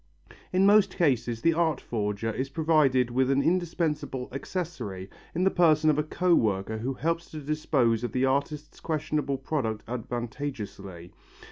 In 0.51 0.65
most 0.65 0.97
cases 0.97 1.41
the 1.43 1.53
art 1.53 1.79
forger 1.79 2.31
is 2.31 2.49
provided 2.49 3.11
with 3.11 3.29
an 3.29 3.43
indispensable 3.43 4.29
accessory 4.31 5.11
in 5.35 5.43
the 5.43 5.51
person 5.51 5.91
of 5.91 5.99
a 5.99 6.03
co 6.03 6.33
worker 6.33 6.79
who 6.79 6.95
helps 6.95 7.29
to 7.29 7.39
dispose 7.39 8.03
of 8.03 8.11
the 8.11 8.25
artist's 8.25 8.79
questionable 8.79 9.37
product 9.37 9.83
advantageously. 9.87 11.13